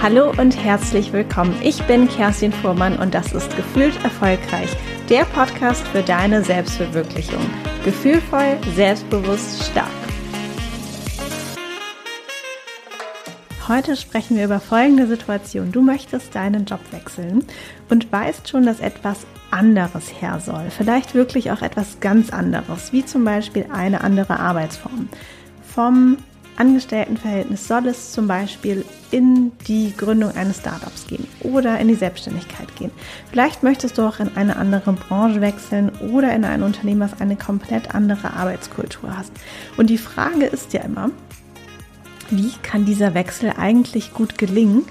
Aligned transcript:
Hallo 0.00 0.30
und 0.30 0.56
herzlich 0.56 1.12
willkommen. 1.12 1.60
Ich 1.60 1.82
bin 1.88 2.06
Kerstin 2.08 2.52
Fuhrmann 2.52 2.96
und 3.00 3.14
das 3.14 3.32
ist 3.32 3.56
Gefühlt 3.56 3.96
Erfolgreich, 4.04 4.70
der 5.08 5.24
Podcast 5.24 5.86
für 5.88 6.02
deine 6.02 6.44
Selbstverwirklichung. 6.44 7.44
Gefühlvoll, 7.84 8.58
selbstbewusst, 8.76 9.64
stark. 9.64 9.90
Heute 13.66 13.96
sprechen 13.96 14.36
wir 14.36 14.44
über 14.44 14.60
folgende 14.60 15.08
Situation. 15.08 15.72
Du 15.72 15.82
möchtest 15.82 16.32
deinen 16.32 16.64
Job 16.64 16.80
wechseln 16.92 17.44
und 17.90 18.10
weißt 18.12 18.48
schon, 18.48 18.64
dass 18.64 18.78
etwas 18.78 19.26
anderes 19.50 20.22
her 20.22 20.38
soll. 20.38 20.70
Vielleicht 20.70 21.14
wirklich 21.14 21.50
auch 21.50 21.60
etwas 21.60 21.98
ganz 21.98 22.30
anderes, 22.30 22.92
wie 22.92 23.04
zum 23.04 23.24
Beispiel 23.24 23.66
eine 23.72 24.02
andere 24.02 24.38
Arbeitsform. 24.38 25.08
Vom 25.60 26.18
Angestelltenverhältnis 26.58 27.68
soll 27.68 27.86
es 27.86 28.12
zum 28.12 28.26
Beispiel 28.26 28.84
in 29.10 29.52
die 29.66 29.94
Gründung 29.96 30.34
eines 30.36 30.58
Startups 30.58 31.06
gehen 31.06 31.26
oder 31.42 31.78
in 31.78 31.88
die 31.88 31.94
Selbstständigkeit 31.94 32.74
gehen. 32.76 32.90
Vielleicht 33.30 33.62
möchtest 33.62 33.96
du 33.96 34.02
auch 34.02 34.18
in 34.18 34.36
eine 34.36 34.56
andere 34.56 34.92
Branche 34.92 35.40
wechseln 35.40 35.90
oder 36.12 36.34
in 36.34 36.44
ein 36.44 36.62
Unternehmen, 36.62 37.00
was 37.00 37.20
eine 37.20 37.36
komplett 37.36 37.94
andere 37.94 38.32
Arbeitskultur 38.34 39.16
hast. 39.16 39.32
Und 39.76 39.88
die 39.88 39.98
Frage 39.98 40.46
ist 40.46 40.72
ja 40.72 40.82
immer, 40.82 41.10
wie 42.30 42.52
kann 42.62 42.84
dieser 42.84 43.14
Wechsel 43.14 43.52
eigentlich 43.56 44.12
gut 44.12 44.36
gelingen? 44.36 44.84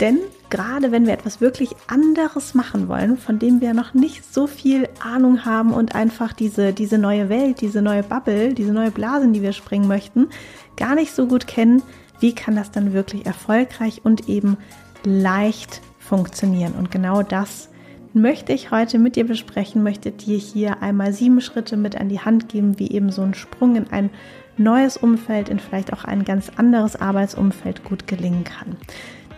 Denn 0.00 0.18
gerade 0.50 0.92
wenn 0.92 1.06
wir 1.06 1.14
etwas 1.14 1.40
wirklich 1.40 1.70
anderes 1.86 2.54
machen 2.54 2.88
wollen, 2.88 3.16
von 3.16 3.38
dem 3.38 3.60
wir 3.60 3.72
noch 3.72 3.94
nicht 3.94 4.32
so 4.32 4.46
viel 4.46 4.88
Ahnung 5.00 5.44
haben 5.44 5.72
und 5.72 5.94
einfach 5.94 6.32
diese, 6.32 6.72
diese 6.72 6.98
neue 6.98 7.28
Welt, 7.28 7.60
diese 7.60 7.80
neue 7.80 8.02
Bubble, 8.02 8.52
diese 8.52 8.72
neue 8.72 8.90
Blase, 8.90 9.24
in 9.24 9.32
die 9.32 9.42
wir 9.42 9.52
springen 9.52 9.88
möchten, 9.88 10.28
gar 10.76 10.94
nicht 10.94 11.14
so 11.14 11.26
gut 11.26 11.46
kennen, 11.46 11.82
wie 12.18 12.34
kann 12.34 12.56
das 12.56 12.70
dann 12.70 12.92
wirklich 12.92 13.24
erfolgreich 13.26 14.02
und 14.04 14.28
eben 14.28 14.58
leicht 15.04 15.80
funktionieren? 15.98 16.74
Und 16.74 16.90
genau 16.90 17.22
das 17.22 17.70
möchte 18.12 18.52
ich 18.52 18.70
heute 18.70 18.98
mit 18.98 19.16
dir 19.16 19.26
besprechen, 19.26 19.82
möchte 19.82 20.10
dir 20.10 20.36
hier 20.36 20.82
einmal 20.82 21.12
sieben 21.12 21.40
Schritte 21.40 21.76
mit 21.76 21.96
an 21.96 22.08
die 22.08 22.20
Hand 22.20 22.48
geben, 22.48 22.78
wie 22.78 22.90
eben 22.90 23.10
so 23.12 23.22
ein 23.22 23.34
Sprung 23.34 23.76
in 23.76 23.90
ein 23.90 24.10
neues 24.56 24.96
Umfeld, 24.96 25.48
in 25.48 25.58
vielleicht 25.58 25.92
auch 25.92 26.04
ein 26.04 26.24
ganz 26.24 26.50
anderes 26.56 26.96
Arbeitsumfeld 26.96 27.84
gut 27.84 28.06
gelingen 28.06 28.44
kann. 28.44 28.76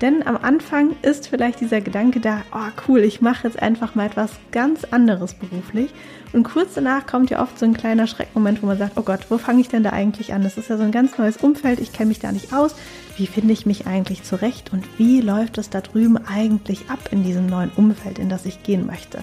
Denn 0.03 0.27
am 0.27 0.37
Anfang 0.37 0.97
ist 1.03 1.29
vielleicht 1.29 1.61
dieser 1.61 1.81
Gedanke 1.81 2.19
da, 2.19 2.43
oh 2.53 2.71
cool, 2.89 2.99
ich 3.05 3.21
mache 3.21 3.47
jetzt 3.47 3.63
einfach 3.63 3.95
mal 3.95 4.07
etwas 4.07 4.33
ganz 4.51 4.83
anderes 4.83 5.33
beruflich. 5.35 5.95
Und 6.33 6.43
kurz 6.43 6.75
danach 6.75 7.07
kommt 7.07 7.31
ja 7.31 7.41
oft 7.41 7.57
so 7.57 7.65
ein 7.65 7.73
kleiner 7.73 8.09
Schreckmoment, 8.09 8.63
wo 8.63 8.67
man 8.67 8.79
sagt, 8.79 8.99
oh 8.99 9.03
Gott, 9.03 9.27
wo 9.29 9.39
fange 9.39 9.61
ich 9.61 9.69
denn 9.69 9.85
da 9.85 9.91
eigentlich 9.91 10.35
an? 10.35 10.43
Das 10.43 10.59
ist 10.59 10.69
ja 10.69 10.77
so 10.77 10.83
ein 10.83 10.91
ganz 10.91 11.19
neues 11.19 11.37
Umfeld, 11.37 11.79
ich 11.79 11.93
kenne 11.93 12.09
mich 12.09 12.19
da 12.19 12.33
nicht 12.33 12.53
aus. 12.53 12.75
Wie 13.17 13.29
finde 13.29 13.53
ich 13.53 13.65
mich 13.65 13.87
eigentlich 13.87 14.25
zurecht 14.25 14.73
und 14.73 14.85
wie 14.99 15.21
läuft 15.21 15.57
es 15.59 15.71
da 15.71 15.81
drüben 15.81 16.17
eigentlich 16.17 16.91
ab 16.91 17.11
in 17.13 17.23
diesem 17.23 17.47
neuen 17.47 17.71
Umfeld, 17.77 18.19
in 18.19 18.29
das 18.29 18.45
ich 18.45 18.65
gehen 18.65 18.87
möchte? 18.87 19.23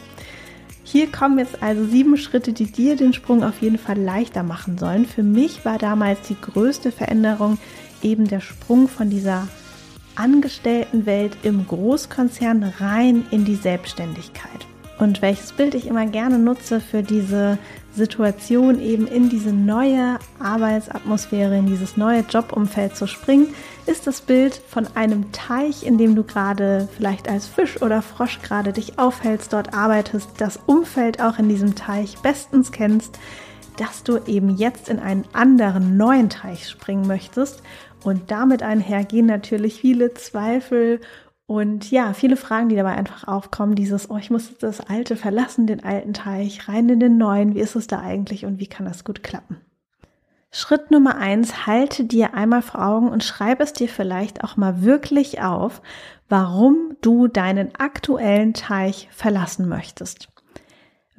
Hier 0.86 1.12
kommen 1.12 1.40
jetzt 1.40 1.62
also 1.62 1.86
sieben 1.86 2.16
Schritte, 2.16 2.54
die 2.54 2.72
dir 2.72 2.96
den 2.96 3.12
Sprung 3.12 3.44
auf 3.44 3.62
jeden 3.62 3.78
Fall 3.78 3.98
leichter 3.98 4.44
machen 4.44 4.78
sollen. 4.78 5.06
Für 5.06 5.24
mich 5.24 5.66
war 5.66 5.78
damals 5.78 6.22
die 6.30 6.40
größte 6.40 6.94
Veränderung 6.94 7.58
eben 8.02 8.30
der 8.30 8.40
Sprung 8.40 8.88
von 8.88 9.10
dieser 9.10 9.50
Angestelltenwelt 10.20 11.38
im 11.44 11.66
Großkonzern 11.66 12.64
rein 12.80 13.26
in 13.32 13.46
die 13.46 13.56
Selbstständigkeit. 13.56 14.68
Und 15.00 15.22
welches 15.22 15.54
Bild 15.54 15.76
ich 15.76 15.88
immer 15.88 16.06
gerne 16.08 16.38
nutze 16.38 16.82
für 16.82 17.04
diese 17.04 17.58
Situation, 17.96 18.82
eben 18.82 19.08
in 19.08 19.30
diese 19.30 19.54
neue 19.54 20.20
Arbeitsatmosphäre, 20.40 21.58
in 21.58 21.68
dieses 21.68 21.96
neue 21.96 22.26
Jobumfeld 22.30 22.98
zu 22.98 23.08
springen, 23.08 23.48
ist 23.86 24.08
das 24.08 24.20
Bild 24.20 24.62
von 24.68 24.88
einem 24.96 25.32
Teich, 25.32 25.86
in 25.86 25.98
dem 25.98 26.16
du 26.16 26.24
gerade 26.24 26.90
vielleicht 26.98 27.30
als 27.30 27.48
Fisch 27.48 27.82
oder 27.82 28.02
Frosch 28.02 28.42
gerade 28.42 28.74
dich 28.74 29.00
aufhältst, 29.00 29.54
dort 29.54 29.74
arbeitest, 29.74 30.30
das 30.38 30.60
Umfeld 30.66 31.22
auch 31.22 31.40
in 31.40 31.48
diesem 31.48 31.76
Teich 31.76 32.18
bestens 32.18 32.74
kennst, 32.74 33.18
dass 33.80 34.04
du 34.04 34.18
eben 34.26 34.56
jetzt 34.58 34.90
in 34.90 35.00
einen 35.00 35.26
anderen 35.34 35.96
neuen 35.96 36.30
Teich 36.30 36.68
springen 36.68 37.08
möchtest 37.08 37.64
und 38.04 38.32
damit 38.32 38.64
einhergehen 38.64 39.26
natürlich 39.26 39.80
viele 39.80 40.14
Zweifel 40.14 41.00
und 41.46 41.90
ja, 41.90 42.14
viele 42.14 42.38
Fragen, 42.38 42.70
die 42.70 42.76
dabei 42.76 42.96
einfach 42.96 43.28
aufkommen. 43.28 43.74
Dieses, 43.74 44.12
oh, 44.12 44.18
ich 44.18 44.30
muss 44.30 44.56
das 44.60 44.82
Alte 44.82 45.16
verlassen, 45.16 45.66
den 45.66 45.84
alten 45.84 46.14
Teich, 46.14 46.68
rein 46.68 46.90
in 46.90 47.00
den 47.00 47.18
neuen. 47.18 47.56
Wie 47.56 47.60
ist 47.60 47.76
es 47.76 47.88
da 47.88 48.00
eigentlich 48.02 48.46
und 48.46 48.60
wie 48.60 48.68
kann 48.68 48.86
das 48.86 49.04
gut 49.04 49.24
klappen? 49.24 49.58
Schritt 50.52 50.92
Nummer 50.92 51.18
eins, 51.18 51.66
halte 51.66 52.06
dir 52.06 52.34
einmal 52.34 52.62
vor 52.62 52.86
Augen 52.86 53.10
und 53.10 53.24
schreibe 53.24 53.64
es 53.64 53.74
dir 53.74 53.88
vielleicht 53.88 54.44
auch 54.44 54.58
mal 54.58 54.84
wirklich 54.84 55.42
auf, 55.42 55.82
warum 56.28 56.98
du 57.02 57.28
deinen 57.28 57.74
aktuellen 57.76 58.54
Teich 58.54 59.08
verlassen 59.12 59.68
möchtest. 59.68 60.30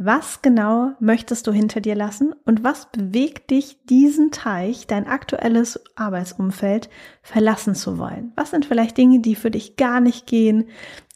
Was 0.02 0.40
genau 0.40 0.92
möchtest 0.98 1.46
du 1.46 1.52
hinter 1.52 1.82
dir 1.82 1.94
lassen 1.94 2.32
und 2.46 2.64
was 2.64 2.90
bewegt 2.90 3.50
dich, 3.50 3.84
diesen 3.84 4.30
Teich, 4.30 4.86
dein 4.86 5.06
aktuelles 5.06 5.78
Arbeitsumfeld 5.94 6.88
verlassen 7.20 7.74
zu 7.74 7.98
wollen? 7.98 8.32
Was 8.34 8.48
sind 8.50 8.64
vielleicht 8.64 8.96
Dinge, 8.96 9.20
die 9.20 9.34
für 9.34 9.50
dich 9.50 9.76
gar 9.76 10.00
nicht 10.00 10.26
gehen, 10.26 10.68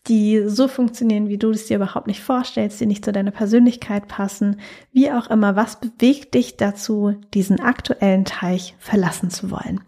die 0.06 0.42
so 0.48 0.68
funktionieren, 0.68 1.30
wie 1.30 1.38
du 1.38 1.48
es 1.48 1.64
dir 1.64 1.78
überhaupt 1.78 2.08
nicht 2.08 2.20
vorstellst, 2.20 2.78
die 2.78 2.84
nicht 2.84 3.06
zu 3.06 3.12
deiner 3.12 3.30
Persönlichkeit 3.30 4.06
passen? 4.06 4.60
Wie 4.92 5.10
auch 5.10 5.30
immer, 5.30 5.56
was 5.56 5.80
bewegt 5.80 6.34
dich 6.34 6.58
dazu, 6.58 7.14
diesen 7.32 7.60
aktuellen 7.60 8.26
Teich 8.26 8.76
verlassen 8.78 9.30
zu 9.30 9.50
wollen? 9.50 9.80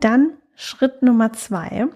Dann 0.00 0.32
Schritt 0.54 1.02
Nummer 1.02 1.32
zwei. 1.32 1.86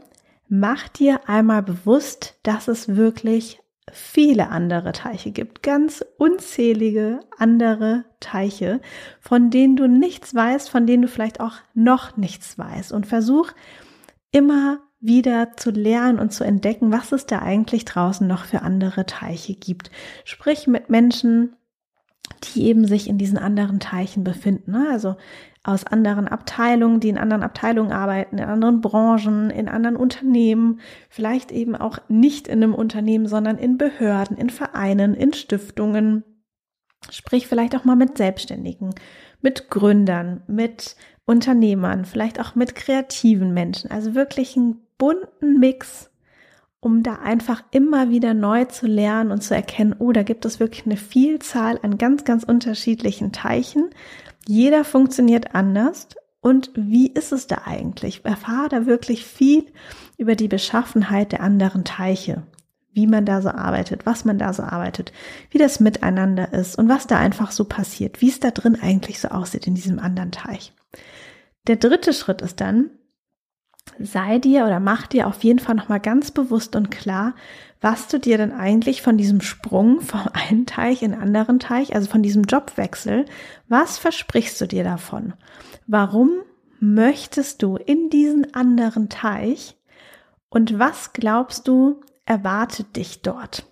Mach 0.48 0.88
dir 0.88 1.28
einmal 1.28 1.62
bewusst, 1.62 2.38
dass 2.42 2.68
es 2.68 2.96
wirklich 2.96 3.61
viele 3.90 4.48
andere 4.50 4.92
Teiche 4.92 5.32
gibt, 5.32 5.62
ganz 5.62 6.04
unzählige 6.16 7.20
andere 7.36 8.04
Teiche, 8.20 8.80
von 9.20 9.50
denen 9.50 9.76
du 9.76 9.88
nichts 9.88 10.34
weißt, 10.34 10.70
von 10.70 10.86
denen 10.86 11.02
du 11.02 11.08
vielleicht 11.08 11.40
auch 11.40 11.56
noch 11.74 12.16
nichts 12.16 12.58
weißt 12.58 12.92
und 12.92 13.06
versuch 13.06 13.52
immer 14.30 14.78
wieder 15.00 15.56
zu 15.56 15.70
lernen 15.70 16.20
und 16.20 16.32
zu 16.32 16.44
entdecken, 16.44 16.92
was 16.92 17.10
es 17.10 17.26
da 17.26 17.40
eigentlich 17.40 17.84
draußen 17.84 18.26
noch 18.26 18.44
für 18.44 18.62
andere 18.62 19.04
Teiche 19.04 19.54
gibt. 19.54 19.90
Sprich 20.24 20.68
mit 20.68 20.90
Menschen, 20.90 21.56
die 22.44 22.66
eben 22.66 22.86
sich 22.86 23.08
in 23.08 23.18
diesen 23.18 23.36
anderen 23.36 23.80
Teichen 23.80 24.22
befinden. 24.22 24.72
Ne? 24.72 24.88
Also 24.90 25.16
aus 25.64 25.86
anderen 25.86 26.26
Abteilungen, 26.26 26.98
die 27.00 27.08
in 27.08 27.18
anderen 27.18 27.42
Abteilungen 27.42 27.92
arbeiten, 27.92 28.38
in 28.38 28.44
anderen 28.44 28.80
Branchen, 28.80 29.50
in 29.50 29.68
anderen 29.68 29.96
Unternehmen, 29.96 30.80
vielleicht 31.08 31.52
eben 31.52 31.76
auch 31.76 31.98
nicht 32.08 32.48
in 32.48 32.62
einem 32.62 32.74
Unternehmen, 32.74 33.26
sondern 33.26 33.58
in 33.58 33.78
Behörden, 33.78 34.36
in 34.36 34.50
Vereinen, 34.50 35.14
in 35.14 35.32
Stiftungen. 35.32 36.24
Sprich 37.10 37.46
vielleicht 37.46 37.76
auch 37.76 37.84
mal 37.84 37.96
mit 37.96 38.18
Selbstständigen, 38.18 38.94
mit 39.40 39.70
Gründern, 39.70 40.42
mit 40.48 40.96
Unternehmern, 41.24 42.04
vielleicht 42.04 42.40
auch 42.40 42.54
mit 42.54 42.74
kreativen 42.74 43.54
Menschen. 43.54 43.90
Also 43.90 44.14
wirklich 44.14 44.56
einen 44.56 44.80
bunten 44.98 45.60
Mix, 45.60 46.10
um 46.80 47.04
da 47.04 47.14
einfach 47.14 47.62
immer 47.70 48.10
wieder 48.10 48.34
neu 48.34 48.64
zu 48.64 48.86
lernen 48.86 49.30
und 49.30 49.42
zu 49.42 49.54
erkennen, 49.54 49.94
oh, 50.00 50.10
da 50.10 50.24
gibt 50.24 50.44
es 50.44 50.58
wirklich 50.58 50.86
eine 50.86 50.96
Vielzahl 50.96 51.78
an 51.82 51.98
ganz, 51.98 52.24
ganz 52.24 52.42
unterschiedlichen 52.42 53.30
Teichen, 53.30 53.90
jeder 54.46 54.84
funktioniert 54.84 55.54
anders. 55.54 56.08
Und 56.40 56.70
wie 56.74 57.06
ist 57.06 57.32
es 57.32 57.46
da 57.46 57.62
eigentlich? 57.66 58.24
Erfahre 58.24 58.68
da 58.68 58.86
wirklich 58.86 59.24
viel 59.24 59.66
über 60.16 60.34
die 60.34 60.48
Beschaffenheit 60.48 61.30
der 61.32 61.40
anderen 61.40 61.84
Teiche, 61.84 62.42
wie 62.92 63.06
man 63.06 63.24
da 63.24 63.40
so 63.40 63.48
arbeitet, 63.48 64.06
was 64.06 64.24
man 64.24 64.38
da 64.38 64.52
so 64.52 64.64
arbeitet, 64.64 65.12
wie 65.50 65.58
das 65.58 65.78
miteinander 65.78 66.52
ist 66.52 66.76
und 66.76 66.88
was 66.88 67.06
da 67.06 67.18
einfach 67.18 67.52
so 67.52 67.64
passiert, 67.64 68.20
wie 68.20 68.28
es 68.28 68.40
da 68.40 68.50
drin 68.50 68.76
eigentlich 68.80 69.20
so 69.20 69.28
aussieht 69.28 69.68
in 69.68 69.76
diesem 69.76 70.00
anderen 70.00 70.32
Teich. 70.32 70.72
Der 71.68 71.76
dritte 71.76 72.12
Schritt 72.12 72.42
ist 72.42 72.60
dann, 72.60 72.90
sei 73.98 74.38
dir 74.38 74.64
oder 74.64 74.80
mach 74.80 75.06
dir 75.06 75.26
auf 75.26 75.44
jeden 75.44 75.58
Fall 75.58 75.74
nochmal 75.74 76.00
ganz 76.00 76.30
bewusst 76.30 76.76
und 76.76 76.90
klar, 76.90 77.34
was 77.80 78.08
du 78.08 78.18
dir 78.18 78.38
denn 78.38 78.52
eigentlich 78.52 79.02
von 79.02 79.18
diesem 79.18 79.40
Sprung 79.40 80.00
vom 80.00 80.28
einen 80.32 80.66
Teich 80.66 81.02
in 81.02 81.12
den 81.12 81.20
anderen 81.20 81.58
Teich, 81.58 81.94
also 81.94 82.10
von 82.10 82.22
diesem 82.22 82.44
Jobwechsel, 82.44 83.26
was 83.68 83.98
versprichst 83.98 84.60
du 84.60 84.66
dir 84.66 84.84
davon? 84.84 85.34
Warum 85.86 86.30
möchtest 86.80 87.62
du 87.62 87.76
in 87.76 88.10
diesen 88.10 88.54
anderen 88.54 89.08
Teich 89.08 89.76
und 90.48 90.78
was 90.78 91.12
glaubst 91.12 91.68
du 91.68 92.00
erwartet 92.24 92.96
dich 92.96 93.22
dort? 93.22 93.64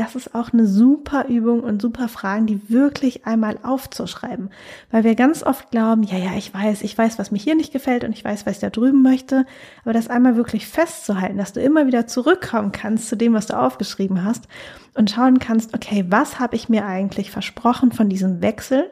Das 0.00 0.16
ist 0.16 0.34
auch 0.34 0.54
eine 0.54 0.66
super 0.66 1.26
Übung 1.28 1.60
und 1.60 1.82
super 1.82 2.08
Fragen, 2.08 2.46
die 2.46 2.70
wirklich 2.70 3.26
einmal 3.26 3.58
aufzuschreiben. 3.62 4.48
Weil 4.90 5.04
wir 5.04 5.14
ganz 5.14 5.42
oft 5.42 5.70
glauben, 5.70 6.04
ja, 6.04 6.16
ja, 6.16 6.32
ich 6.38 6.54
weiß, 6.54 6.80
ich 6.80 6.96
weiß, 6.96 7.18
was 7.18 7.30
mir 7.30 7.38
hier 7.38 7.54
nicht 7.54 7.70
gefällt 7.70 8.04
und 8.04 8.12
ich 8.12 8.24
weiß, 8.24 8.46
was 8.46 8.54
ich 8.54 8.60
da 8.60 8.70
drüben 8.70 9.02
möchte. 9.02 9.44
Aber 9.82 9.92
das 9.92 10.08
einmal 10.08 10.36
wirklich 10.36 10.66
festzuhalten, 10.66 11.36
dass 11.36 11.52
du 11.52 11.60
immer 11.60 11.86
wieder 11.86 12.06
zurückkommen 12.06 12.72
kannst 12.72 13.08
zu 13.08 13.16
dem, 13.16 13.34
was 13.34 13.46
du 13.46 13.58
aufgeschrieben 13.58 14.24
hast 14.24 14.48
und 14.94 15.10
schauen 15.10 15.38
kannst, 15.38 15.74
okay, 15.74 16.06
was 16.08 16.40
habe 16.40 16.56
ich 16.56 16.70
mir 16.70 16.86
eigentlich 16.86 17.30
versprochen 17.30 17.92
von 17.92 18.08
diesem 18.08 18.40
Wechsel? 18.40 18.90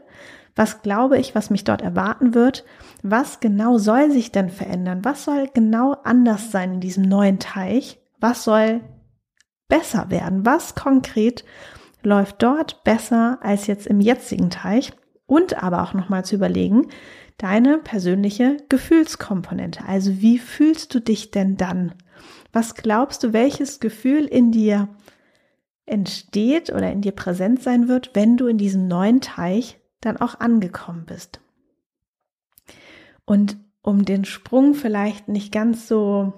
Was 0.56 0.82
glaube 0.82 1.16
ich, 1.16 1.34
was 1.34 1.48
mich 1.48 1.64
dort 1.64 1.80
erwarten 1.80 2.34
wird? 2.34 2.66
Was 3.02 3.40
genau 3.40 3.78
soll 3.78 4.10
sich 4.10 4.30
denn 4.30 4.50
verändern? 4.50 5.06
Was 5.06 5.24
soll 5.24 5.48
genau 5.54 5.96
anders 6.04 6.50
sein 6.50 6.74
in 6.74 6.80
diesem 6.80 7.04
neuen 7.04 7.38
Teich? 7.38 7.98
Was 8.20 8.44
soll 8.44 8.82
besser 9.68 10.10
werden? 10.10 10.44
Was 10.44 10.74
konkret 10.74 11.44
läuft 12.02 12.42
dort 12.42 12.82
besser 12.84 13.38
als 13.42 13.66
jetzt 13.66 13.86
im 13.86 14.00
jetzigen 14.00 14.50
Teich? 14.50 14.92
Und 15.26 15.62
aber 15.62 15.82
auch 15.82 15.92
nochmal 15.92 16.24
zu 16.24 16.36
überlegen, 16.36 16.88
deine 17.36 17.78
persönliche 17.78 18.56
Gefühlskomponente. 18.68 19.84
Also 19.86 20.20
wie 20.22 20.38
fühlst 20.38 20.94
du 20.94 21.00
dich 21.00 21.30
denn 21.30 21.56
dann? 21.56 21.92
Was 22.52 22.74
glaubst 22.74 23.22
du, 23.22 23.32
welches 23.32 23.78
Gefühl 23.78 24.24
in 24.24 24.52
dir 24.52 24.88
entsteht 25.84 26.70
oder 26.70 26.90
in 26.90 27.02
dir 27.02 27.12
präsent 27.12 27.62
sein 27.62 27.88
wird, 27.88 28.10
wenn 28.14 28.36
du 28.38 28.46
in 28.46 28.58
diesem 28.58 28.88
neuen 28.88 29.20
Teich 29.20 29.78
dann 30.00 30.16
auch 30.16 30.40
angekommen 30.40 31.04
bist? 31.06 31.40
Und 33.26 33.58
um 33.82 34.06
den 34.06 34.24
Sprung 34.24 34.72
vielleicht 34.72 35.28
nicht 35.28 35.52
ganz 35.52 35.86
so 35.86 36.32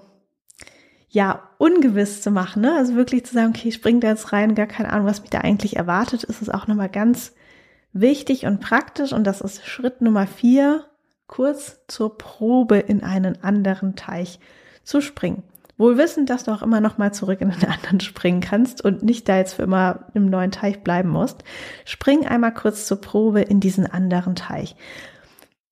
ja, 1.11 1.49
ungewiss 1.61 2.23
zu 2.23 2.31
machen, 2.31 2.63
ne? 2.63 2.73
Also 2.75 2.95
wirklich 2.95 3.23
zu 3.23 3.35
sagen, 3.35 3.53
okay, 3.55 3.69
ich 3.69 3.75
spring 3.75 3.99
da 3.99 4.07
jetzt 4.07 4.33
rein, 4.33 4.55
gar 4.55 4.65
keine 4.65 4.91
Ahnung, 4.91 5.05
was 5.05 5.21
mich 5.21 5.29
da 5.29 5.41
eigentlich 5.41 5.75
erwartet, 5.75 6.23
ist 6.23 6.41
es 6.41 6.49
auch 6.49 6.65
nochmal 6.65 6.89
ganz 6.89 7.33
wichtig 7.93 8.47
und 8.47 8.61
praktisch. 8.61 9.13
Und 9.13 9.25
das 9.25 9.41
ist 9.41 9.63
Schritt 9.67 10.01
Nummer 10.01 10.25
vier, 10.25 10.85
kurz 11.27 11.81
zur 11.87 12.17
Probe 12.17 12.77
in 12.77 13.03
einen 13.03 13.43
anderen 13.43 13.95
Teich 13.95 14.39
zu 14.83 15.01
springen. 15.01 15.43
Wohl 15.77 15.99
wissend, 15.99 16.31
dass 16.31 16.45
du 16.45 16.51
auch 16.51 16.63
immer 16.63 16.81
noch 16.81 16.97
mal 16.97 17.13
zurück 17.13 17.41
in 17.41 17.51
den 17.51 17.69
anderen 17.69 17.99
springen 17.99 18.41
kannst 18.41 18.83
und 18.83 19.03
nicht 19.03 19.29
da 19.29 19.37
jetzt 19.37 19.53
für 19.53 19.63
immer 19.63 20.07
im 20.15 20.25
neuen 20.31 20.51
Teich 20.51 20.83
bleiben 20.83 21.09
musst. 21.09 21.43
Spring 21.85 22.25
einmal 22.25 22.55
kurz 22.55 22.87
zur 22.87 23.01
Probe 23.01 23.41
in 23.41 23.59
diesen 23.59 23.85
anderen 23.85 24.35
Teich. 24.35 24.75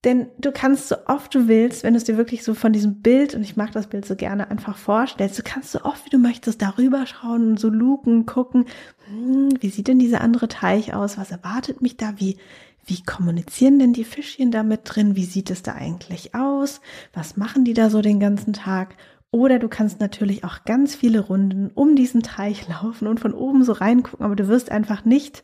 Denn 0.06 0.28
du 0.38 0.54
kannst 0.54 0.88
so 0.88 0.96
oft 1.08 1.36
du 1.36 1.50
willst, 1.50 1.84
wenn 1.84 1.94
du 1.94 1.98
es 1.98 2.06
dir 2.06 2.16
wirklich 2.16 2.44
so 2.44 2.54
von 2.54 2.72
diesem 2.72 3.02
Bild, 3.02 3.36
und 3.36 3.42
ich 3.42 3.58
mag 3.58 3.74
das 3.74 3.88
Bild 3.88 4.06
so 4.06 4.16
gerne, 4.16 4.50
einfach 4.50 4.78
vorstellst, 4.78 5.38
du 5.38 5.44
kannst 5.44 5.72
so 5.74 5.82
oft 5.82 6.06
wie 6.06 6.10
du 6.10 6.18
möchtest 6.18 6.62
darüber 6.62 7.06
schauen 7.06 7.50
und 7.50 7.60
so 7.60 7.68
luken, 7.68 8.26
gucken, 8.26 8.66
hm, 9.08 9.50
wie 9.60 9.70
sieht 9.70 9.90
denn 9.90 10.00
dieser 10.00 10.22
andere 10.22 10.48
Teich 10.48 10.94
aus, 10.94 11.18
was 11.18 11.32
erwartet 11.32 11.82
mich 11.82 11.98
da, 11.98 12.14
wie, 12.16 12.38
wie 12.86 13.04
kommunizieren 13.04 13.78
denn 13.78 13.92
die 13.92 14.06
Fischchen 14.06 14.52
da 14.52 14.64
mit 14.64 14.82
drin, 14.86 15.18
wie 15.18 15.26
sieht 15.26 15.50
es 15.50 15.64
da 15.64 15.74
eigentlich 15.74 16.34
aus, 16.34 16.80
was 17.14 17.36
machen 17.36 17.66
die 17.66 17.74
da 17.74 17.90
so 17.90 18.02
den 18.02 18.22
ganzen 18.22 18.54
Tag? 18.54 18.96
Oder 19.32 19.60
du 19.60 19.68
kannst 19.68 20.00
natürlich 20.00 20.46
auch 20.46 20.64
ganz 20.64 20.96
viele 20.96 21.20
Runden 21.20 21.72
um 21.76 21.98
diesen 21.98 22.24
Teich 22.24 22.68
laufen 22.82 23.06
und 23.06 23.20
von 23.20 23.34
oben 23.34 23.66
so 23.66 23.74
reingucken, 23.74 24.26
aber 24.26 24.38
du 24.38 24.48
wirst 24.48 24.72
einfach 24.72 25.04
nicht 25.04 25.44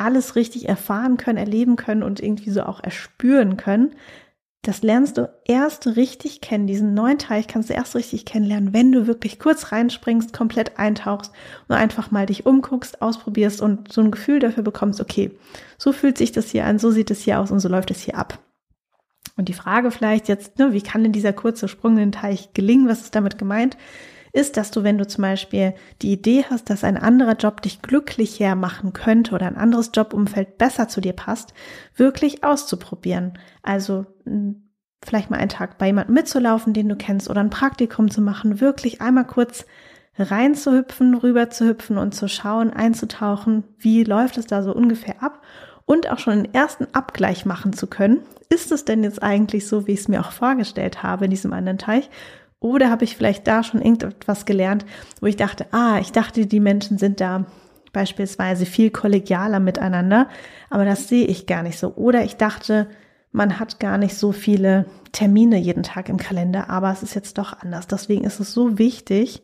alles 0.00 0.34
richtig 0.34 0.68
erfahren 0.68 1.16
können, 1.16 1.38
erleben 1.38 1.76
können 1.76 2.02
und 2.02 2.20
irgendwie 2.20 2.50
so 2.50 2.62
auch 2.62 2.82
erspüren 2.82 3.56
können. 3.56 3.94
Das 4.62 4.82
lernst 4.82 5.16
du 5.16 5.30
erst 5.46 5.86
richtig 5.86 6.40
kennen. 6.42 6.66
Diesen 6.66 6.92
neuen 6.92 7.18
Teich 7.18 7.46
kannst 7.46 7.70
du 7.70 7.74
erst 7.74 7.96
richtig 7.96 8.26
kennenlernen, 8.26 8.74
wenn 8.74 8.92
du 8.92 9.06
wirklich 9.06 9.38
kurz 9.38 9.72
reinspringst, 9.72 10.34
komplett 10.34 10.78
eintauchst 10.78 11.32
und 11.68 11.76
einfach 11.76 12.10
mal 12.10 12.26
dich 12.26 12.44
umguckst, 12.44 13.00
ausprobierst 13.00 13.62
und 13.62 13.90
so 13.90 14.02
ein 14.02 14.10
Gefühl 14.10 14.38
dafür 14.38 14.62
bekommst, 14.62 15.00
okay, 15.00 15.30
so 15.78 15.92
fühlt 15.92 16.18
sich 16.18 16.32
das 16.32 16.50
hier 16.50 16.66
an, 16.66 16.78
so 16.78 16.90
sieht 16.90 17.10
es 17.10 17.22
hier 17.22 17.40
aus 17.40 17.50
und 17.50 17.60
so 17.60 17.68
läuft 17.68 17.90
es 17.90 18.02
hier 18.02 18.18
ab. 18.18 18.38
Und 19.36 19.48
die 19.48 19.54
Frage 19.54 19.90
vielleicht 19.90 20.28
jetzt, 20.28 20.58
ne, 20.58 20.74
wie 20.74 20.82
kann 20.82 21.02
denn 21.02 21.12
dieser 21.12 21.32
kurze 21.32 21.66
Sprung 21.66 21.92
in 21.92 22.10
den 22.10 22.12
Teich 22.12 22.52
gelingen? 22.52 22.88
Was 22.88 23.00
ist 23.00 23.14
damit 23.14 23.38
gemeint? 23.38 23.78
Ist, 24.32 24.56
dass 24.56 24.70
du, 24.70 24.84
wenn 24.84 24.98
du 24.98 25.06
zum 25.06 25.22
Beispiel 25.22 25.74
die 26.02 26.12
Idee 26.12 26.44
hast, 26.48 26.70
dass 26.70 26.84
ein 26.84 26.96
anderer 26.96 27.34
Job 27.34 27.62
dich 27.62 27.82
glücklicher 27.82 28.54
machen 28.54 28.92
könnte 28.92 29.34
oder 29.34 29.46
ein 29.46 29.56
anderes 29.56 29.90
Jobumfeld 29.92 30.58
besser 30.58 30.88
zu 30.88 31.00
dir 31.00 31.14
passt, 31.14 31.52
wirklich 31.96 32.44
auszuprobieren. 32.44 33.38
Also 33.62 34.06
vielleicht 35.02 35.30
mal 35.30 35.38
einen 35.38 35.48
Tag 35.48 35.78
bei 35.78 35.86
jemandem 35.86 36.14
mitzulaufen, 36.14 36.72
den 36.72 36.88
du 36.88 36.96
kennst, 36.96 37.28
oder 37.30 37.40
ein 37.40 37.50
Praktikum 37.50 38.10
zu 38.10 38.20
machen, 38.20 38.60
wirklich 38.60 39.00
einmal 39.00 39.26
kurz 39.26 39.64
reinzuhüpfen, 40.18 41.14
rüber 41.14 41.50
zu 41.50 41.66
hüpfen 41.66 41.96
und 41.96 42.14
zu 42.14 42.28
schauen, 42.28 42.70
einzutauchen, 42.70 43.64
wie 43.78 44.04
läuft 44.04 44.38
es 44.38 44.46
da 44.46 44.62
so 44.62 44.74
ungefähr 44.74 45.22
ab 45.22 45.42
und 45.86 46.10
auch 46.10 46.18
schon 46.18 46.44
den 46.44 46.54
ersten 46.54 46.86
Abgleich 46.92 47.46
machen 47.46 47.72
zu 47.72 47.86
können. 47.86 48.20
Ist 48.48 48.70
es 48.70 48.84
denn 48.84 49.02
jetzt 49.02 49.22
eigentlich 49.22 49.66
so, 49.66 49.86
wie 49.86 49.92
ich 49.92 50.00
es 50.00 50.08
mir 50.08 50.20
auch 50.20 50.32
vorgestellt 50.32 51.02
habe 51.02 51.24
in 51.24 51.30
diesem 51.30 51.52
anderen 51.52 51.78
Teich? 51.78 52.10
Oder 52.60 52.90
habe 52.90 53.04
ich 53.04 53.16
vielleicht 53.16 53.46
da 53.46 53.62
schon 53.62 53.80
irgendetwas 53.80 54.44
gelernt, 54.44 54.84
wo 55.20 55.26
ich 55.26 55.36
dachte, 55.36 55.66
ah, 55.72 55.98
ich 55.98 56.12
dachte, 56.12 56.46
die 56.46 56.60
Menschen 56.60 56.98
sind 56.98 57.20
da 57.20 57.46
beispielsweise 57.92 58.66
viel 58.66 58.90
kollegialer 58.90 59.60
miteinander, 59.60 60.28
aber 60.68 60.84
das 60.84 61.08
sehe 61.08 61.26
ich 61.26 61.46
gar 61.46 61.62
nicht 61.62 61.78
so. 61.78 61.94
Oder 61.94 62.22
ich 62.22 62.36
dachte, 62.36 62.88
man 63.32 63.58
hat 63.58 63.80
gar 63.80 63.98
nicht 63.98 64.14
so 64.14 64.32
viele 64.32 64.86
Termine 65.12 65.56
jeden 65.56 65.82
Tag 65.82 66.08
im 66.08 66.18
Kalender, 66.18 66.68
aber 66.68 66.90
es 66.92 67.02
ist 67.02 67.14
jetzt 67.14 67.38
doch 67.38 67.58
anders. 67.60 67.86
Deswegen 67.86 68.24
ist 68.24 68.40
es 68.40 68.52
so 68.52 68.78
wichtig, 68.78 69.42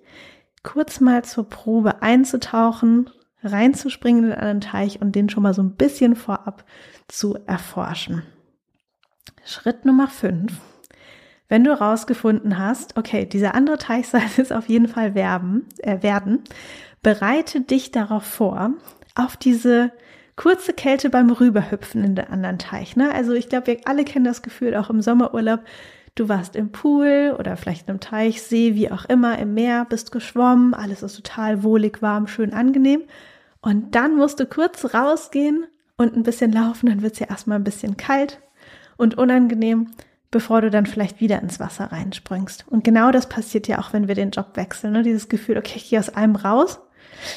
kurz 0.62 1.00
mal 1.00 1.24
zur 1.24 1.48
Probe 1.48 2.02
einzutauchen, 2.02 3.10
reinzuspringen 3.42 4.32
in 4.32 4.32
einen 4.32 4.60
Teich 4.60 5.00
und 5.00 5.14
den 5.14 5.28
schon 5.28 5.42
mal 5.42 5.54
so 5.54 5.62
ein 5.62 5.76
bisschen 5.76 6.16
vorab 6.16 6.64
zu 7.08 7.38
erforschen. 7.46 8.22
Schritt 9.44 9.84
Nummer 9.84 10.08
fünf. 10.08 10.60
Wenn 11.48 11.64
du 11.64 11.70
herausgefunden 11.70 12.58
hast, 12.58 12.96
okay, 12.96 13.24
dieser 13.24 13.54
andere 13.54 13.78
Teich 13.78 14.08
soll 14.10 14.22
es 14.36 14.52
auf 14.52 14.68
jeden 14.68 14.88
Fall 14.88 15.14
werben, 15.14 15.66
äh, 15.78 16.02
werden, 16.02 16.42
bereite 17.02 17.60
dich 17.60 17.90
darauf 17.92 18.24
vor, 18.24 18.72
auf 19.14 19.36
diese 19.36 19.92
kurze 20.36 20.74
Kälte 20.74 21.08
beim 21.08 21.30
Rüberhüpfen 21.30 22.04
in 22.04 22.14
den 22.14 22.26
anderen 22.28 22.58
Teich. 22.58 22.94
Ne? 22.94 23.10
Also 23.12 23.32
ich 23.32 23.48
glaube, 23.48 23.68
wir 23.68 23.78
alle 23.86 24.04
kennen 24.04 24.24
das 24.24 24.42
Gefühl, 24.42 24.76
auch 24.76 24.90
im 24.90 25.00
Sommerurlaub, 25.00 25.60
du 26.14 26.28
warst 26.28 26.56
im 26.56 26.72
Pool 26.72 27.34
oder 27.38 27.56
vielleicht 27.56 27.88
im 27.88 28.00
Teich, 28.00 28.42
See, 28.42 28.74
wie 28.74 28.90
auch 28.90 29.06
immer, 29.06 29.38
im 29.38 29.54
Meer, 29.54 29.86
bist 29.88 30.12
geschwommen, 30.12 30.74
alles 30.74 31.02
ist 31.02 31.16
total 31.16 31.62
wohlig, 31.62 32.02
warm, 32.02 32.26
schön, 32.26 32.52
angenehm. 32.52 33.02
Und 33.62 33.94
dann 33.94 34.16
musst 34.16 34.38
du 34.38 34.46
kurz 34.46 34.94
rausgehen 34.94 35.66
und 35.96 36.14
ein 36.16 36.22
bisschen 36.22 36.52
laufen, 36.52 36.88
dann 36.88 37.02
wird 37.02 37.14
es 37.14 37.18
ja 37.20 37.28
erstmal 37.28 37.58
ein 37.58 37.64
bisschen 37.64 37.96
kalt 37.96 38.40
und 38.96 39.16
unangenehm, 39.16 39.90
bevor 40.36 40.60
du 40.60 40.68
dann 40.68 40.84
vielleicht 40.84 41.18
wieder 41.18 41.40
ins 41.40 41.60
Wasser 41.60 41.86
reinspringst. 41.86 42.66
Und 42.68 42.84
genau 42.84 43.10
das 43.10 43.26
passiert 43.26 43.68
ja 43.68 43.78
auch, 43.78 43.94
wenn 43.94 44.06
wir 44.06 44.14
den 44.14 44.32
Job 44.32 44.48
wechseln. 44.56 44.92
Ne? 44.92 45.02
Dieses 45.02 45.30
Gefühl, 45.30 45.56
okay, 45.56 45.76
ich 45.76 45.88
gehe 45.88 45.98
aus 45.98 46.10
einem 46.10 46.36
raus, 46.36 46.78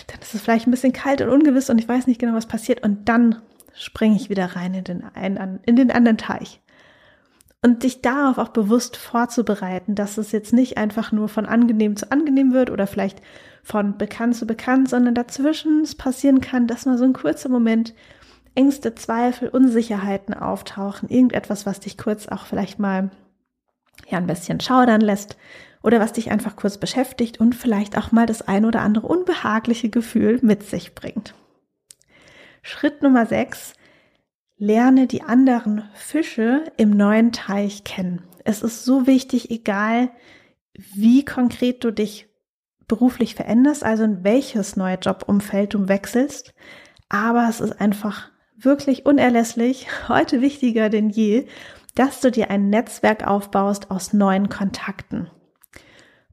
dann 0.08 0.20
ist 0.20 0.36
es 0.36 0.42
vielleicht 0.42 0.68
ein 0.68 0.72
bisschen 0.72 0.92
kalt 0.92 1.22
und 1.22 1.30
ungewiss 1.30 1.70
und 1.70 1.80
ich 1.80 1.88
weiß 1.88 2.08
nicht 2.08 2.20
genau, 2.20 2.36
was 2.36 2.46
passiert. 2.46 2.84
Und 2.84 3.08
dann 3.08 3.38
springe 3.74 4.18
ich 4.18 4.30
wieder 4.30 4.48
rein 4.48 4.74
in 4.74 4.84
den, 4.84 5.04
in 5.66 5.76
den 5.78 5.92
anderen 5.92 6.18
Teich. 6.18 6.60
Und 7.62 7.84
dich 7.84 8.02
darauf 8.02 8.38
auch 8.38 8.50
bewusst 8.50 8.98
vorzubereiten, 8.98 9.96
dass 9.96 10.18
es 10.18 10.34
jetzt 10.34 10.52
nicht 10.52 10.78
einfach 10.78 11.14
nur 11.14 11.30
von 11.30 11.46
angenehm 11.46 11.96
zu 11.96 12.12
angenehm 12.12 12.52
wird 12.52 12.70
oder 12.70 12.86
vielleicht 12.86 13.22
von 13.64 13.98
bekannt 13.98 14.36
zu 14.36 14.46
bekannt, 14.46 14.90
sondern 14.90 15.16
dazwischen 15.16 15.84
es 15.84 15.96
passieren 15.96 16.42
kann, 16.42 16.68
dass 16.68 16.86
mal 16.86 16.98
so 16.98 17.06
ein 17.06 17.14
kurzer 17.14 17.48
Moment 17.48 17.94
Ängste, 18.60 18.94
Zweifel, 18.94 19.48
Unsicherheiten 19.48 20.34
auftauchen, 20.34 21.08
irgendetwas, 21.08 21.66
was 21.66 21.80
dich 21.80 21.98
kurz 21.98 22.28
auch 22.28 22.46
vielleicht 22.46 22.78
mal 22.78 23.10
ja 24.10 24.18
ein 24.18 24.28
bisschen 24.28 24.60
schaudern 24.60 25.00
lässt 25.00 25.38
oder 25.82 26.02
was 26.02 26.12
dich 26.12 26.30
einfach 26.30 26.58
kurz 26.58 26.78
beschäftigt 26.78 27.40
und 27.40 27.56
vielleicht 27.56 27.98
auch 27.98 28.12
mal 28.12 28.26
das 28.26 28.42
ein 28.42 28.66
oder 28.66 28.82
andere 28.82 29.08
unbehagliche 29.08 29.88
Gefühl 29.88 30.40
mit 30.42 30.64
sich 30.64 30.94
bringt. 30.94 31.34
Schritt 32.62 33.02
Nummer 33.02 33.26
6. 33.26 33.76
Lerne 34.58 35.08
die 35.08 35.22
anderen 35.22 35.88
Fische 35.94 36.66
im 36.76 36.90
neuen 36.90 37.32
Teich 37.32 37.86
kennen. 37.86 38.24
Es 38.44 38.62
ist 38.62 38.84
so 38.84 39.08
wichtig, 39.08 39.52
egal 39.52 40.12
wie 40.74 41.24
konkret 41.24 41.82
du 41.86 41.92
dich 41.92 42.28
beruflich 42.90 43.36
veränderst, 43.36 43.86
also 43.86 44.04
in 44.04 44.26
welches 44.26 44.76
neue 44.76 44.98
Jobumfeld 44.98 45.76
du 45.76 45.88
wechselst. 45.88 46.54
Aber 47.08 47.48
es 47.48 47.62
ist 47.62 47.80
einfach 47.80 48.30
wirklich 48.64 49.06
unerlässlich, 49.06 49.88
heute 50.08 50.42
wichtiger 50.42 50.90
denn 50.90 51.10
je, 51.10 51.48
dass 51.96 52.22
du 52.22 52.32
dir 52.32 52.50
ein 52.50 52.70
Netzwerk 52.70 53.28
aufbaust 53.28 53.92
aus 53.92 54.14
neuen 54.14 54.50
Kontakten. 54.50 55.30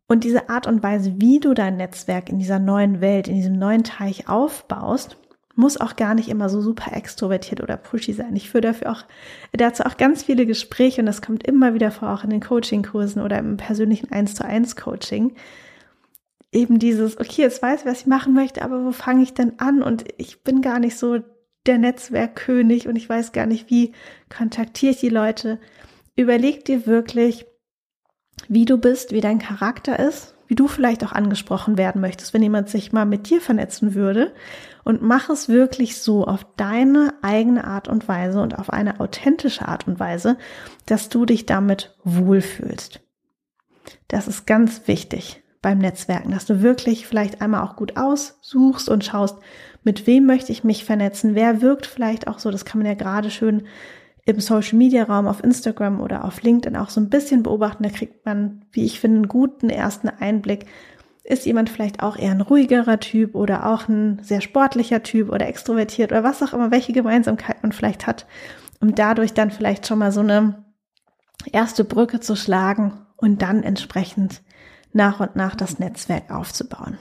Und 0.08 0.22
diese 0.22 0.48
Art 0.48 0.66
und 0.66 0.82
Weise, 0.82 1.14
wie 1.16 1.40
du 1.40 1.54
dein 1.54 1.76
Netzwerk 1.76 2.28
in 2.28 2.38
dieser 2.38 2.58
neuen 2.58 3.00
Welt, 3.00 3.26
in 3.26 3.34
diesem 3.34 3.58
neuen 3.58 3.82
Teich 3.82 4.28
aufbaust, 4.28 5.16
muss 5.56 5.80
auch 5.80 5.96
gar 5.96 6.14
nicht 6.14 6.28
immer 6.28 6.48
so 6.48 6.60
super 6.60 6.94
extrovertiert 6.94 7.62
oder 7.62 7.76
pushy 7.78 8.12
sein. 8.12 8.36
Ich 8.36 8.50
führe 8.50 8.60
dafür 8.60 8.92
auch 8.92 9.04
dazu 9.52 9.84
auch 9.84 9.96
ganz 9.96 10.22
viele 10.22 10.46
Gespräche 10.46 11.00
und 11.00 11.06
das 11.06 11.22
kommt 11.22 11.46
immer 11.46 11.74
wieder 11.74 11.90
vor, 11.90 12.12
auch 12.12 12.24
in 12.24 12.30
den 12.30 12.42
Coaching-Kursen 12.42 13.22
oder 13.22 13.38
im 13.38 13.56
persönlichen 13.56 14.12
1 14.12 14.34
zu 14.34 14.44
1 14.44 14.76
Coaching. 14.76 15.34
Eben 16.52 16.78
dieses, 16.78 17.18
okay, 17.18 17.42
jetzt 17.42 17.62
weiß 17.62 17.80
ich, 17.80 17.86
was 17.86 18.02
ich 18.02 18.06
machen 18.06 18.34
möchte, 18.34 18.62
aber 18.62 18.84
wo 18.84 18.92
fange 18.92 19.22
ich 19.22 19.34
denn 19.34 19.58
an? 19.58 19.82
Und 19.82 20.04
ich 20.18 20.44
bin 20.44 20.60
gar 20.60 20.78
nicht 20.78 20.96
so 20.96 21.20
der 21.66 21.78
Netzwerkkönig 21.78 22.88
und 22.88 22.96
ich 22.96 23.08
weiß 23.08 23.32
gar 23.32 23.46
nicht, 23.46 23.70
wie 23.70 23.92
kontaktiere 24.28 24.92
ich 24.92 25.00
die 25.00 25.08
Leute. 25.08 25.58
Überleg 26.16 26.64
dir 26.64 26.86
wirklich, 26.86 27.46
wie 28.48 28.64
du 28.64 28.78
bist, 28.78 29.12
wie 29.12 29.20
dein 29.20 29.38
Charakter 29.38 29.98
ist 29.98 30.36
wie 30.48 30.54
du 30.54 30.68
vielleicht 30.68 31.04
auch 31.04 31.12
angesprochen 31.12 31.76
werden 31.76 32.00
möchtest, 32.00 32.34
wenn 32.34 32.42
jemand 32.42 32.68
sich 32.68 32.92
mal 32.92 33.04
mit 33.04 33.30
dir 33.30 33.40
vernetzen 33.40 33.94
würde. 33.94 34.32
Und 34.84 35.02
mach 35.02 35.28
es 35.28 35.48
wirklich 35.48 36.00
so 36.00 36.24
auf 36.26 36.46
deine 36.56 37.14
eigene 37.22 37.64
Art 37.64 37.88
und 37.88 38.06
Weise 38.06 38.40
und 38.40 38.58
auf 38.58 38.70
eine 38.70 39.00
authentische 39.00 39.66
Art 39.66 39.88
und 39.88 39.98
Weise, 39.98 40.36
dass 40.86 41.08
du 41.08 41.26
dich 41.26 41.46
damit 41.46 41.96
wohlfühlst. 42.04 43.00
Das 44.08 44.28
ist 44.28 44.46
ganz 44.46 44.86
wichtig 44.86 45.42
beim 45.60 45.78
Netzwerken, 45.78 46.30
dass 46.30 46.46
du 46.46 46.62
wirklich 46.62 47.08
vielleicht 47.08 47.40
einmal 47.40 47.62
auch 47.62 47.74
gut 47.74 47.96
aussuchst 47.96 48.88
und 48.88 49.04
schaust, 49.04 49.38
mit 49.86 50.06
wem 50.08 50.26
möchte 50.26 50.50
ich 50.50 50.64
mich 50.64 50.84
vernetzen, 50.84 51.36
wer 51.36 51.62
wirkt 51.62 51.86
vielleicht 51.86 52.26
auch 52.26 52.40
so, 52.40 52.50
das 52.50 52.64
kann 52.64 52.80
man 52.80 52.88
ja 52.88 52.94
gerade 52.94 53.30
schön 53.30 53.62
im 54.24 54.40
Social 54.40 54.76
Media 54.76 55.04
Raum 55.04 55.28
auf 55.28 55.44
Instagram 55.44 56.00
oder 56.00 56.24
auf 56.24 56.42
LinkedIn 56.42 56.76
auch 56.76 56.90
so 56.90 57.00
ein 57.00 57.08
bisschen 57.08 57.44
beobachten. 57.44 57.84
Da 57.84 57.90
kriegt 57.90 58.26
man, 58.26 58.64
wie 58.72 58.84
ich 58.84 58.98
finde, 58.98 59.18
einen 59.18 59.28
guten 59.28 59.70
ersten 59.70 60.08
Einblick. 60.08 60.66
Ist 61.22 61.46
jemand 61.46 61.70
vielleicht 61.70 62.02
auch 62.02 62.16
eher 62.16 62.32
ein 62.32 62.40
ruhigerer 62.40 62.98
Typ 62.98 63.36
oder 63.36 63.66
auch 63.66 63.88
ein 63.88 64.18
sehr 64.22 64.40
sportlicher 64.40 65.04
Typ 65.04 65.30
oder 65.30 65.46
extrovertiert 65.46 66.10
oder 66.10 66.24
was 66.24 66.42
auch 66.42 66.52
immer, 66.52 66.72
welche 66.72 66.92
Gemeinsamkeit 66.92 67.62
man 67.62 67.70
vielleicht 67.70 68.08
hat, 68.08 68.26
um 68.80 68.96
dadurch 68.96 69.34
dann 69.34 69.52
vielleicht 69.52 69.86
schon 69.86 70.00
mal 70.00 70.10
so 70.10 70.20
eine 70.20 70.64
erste 71.52 71.84
Brücke 71.84 72.18
zu 72.18 72.34
schlagen 72.34 73.06
und 73.16 73.40
dann 73.40 73.62
entsprechend 73.62 74.42
nach 74.92 75.20
und 75.20 75.36
nach 75.36 75.54
das 75.54 75.78
Netzwerk 75.78 76.32
aufzubauen. 76.32 76.98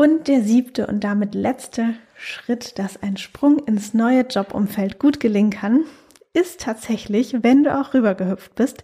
Und 0.00 0.28
der 0.28 0.40
siebte 0.40 0.86
und 0.86 1.04
damit 1.04 1.34
letzte 1.34 1.92
Schritt, 2.16 2.78
dass 2.78 3.02
ein 3.02 3.18
Sprung 3.18 3.58
ins 3.58 3.92
neue 3.92 4.22
Jobumfeld 4.22 4.98
gut 4.98 5.20
gelingen 5.20 5.50
kann, 5.50 5.84
ist 6.32 6.62
tatsächlich, 6.62 7.42
wenn 7.42 7.64
du 7.64 7.78
auch 7.78 7.92
rübergehüpft 7.92 8.54
bist, 8.54 8.82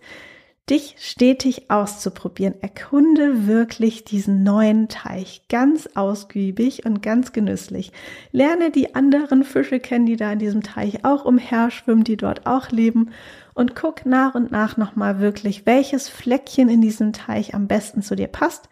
dich 0.68 0.96
stetig 0.98 1.70
auszuprobieren. 1.70 2.56
Erkunde 2.60 3.46
wirklich 3.46 4.04
diesen 4.04 4.42
neuen 4.42 4.88
Teich 4.88 5.40
ganz 5.48 5.88
ausgiebig 5.94 6.84
und 6.84 7.02
ganz 7.02 7.32
genüsslich. 7.32 7.92
Lerne 8.30 8.70
die 8.70 8.94
anderen 8.94 9.42
Fische 9.42 9.80
kennen, 9.80 10.04
die 10.04 10.16
da 10.16 10.30
in 10.32 10.38
diesem 10.38 10.62
Teich 10.62 11.06
auch 11.06 11.24
umherschwimmen, 11.24 12.04
die 12.04 12.18
dort 12.18 12.44
auch 12.46 12.70
leben 12.70 13.08
und 13.54 13.74
guck 13.74 14.04
nach 14.04 14.34
und 14.34 14.50
nach 14.50 14.76
nochmal 14.76 15.18
wirklich, 15.18 15.64
welches 15.64 16.10
Fleckchen 16.10 16.68
in 16.68 16.82
diesem 16.82 17.14
Teich 17.14 17.54
am 17.54 17.68
besten 17.68 18.02
zu 18.02 18.16
dir 18.16 18.28
passt 18.28 18.68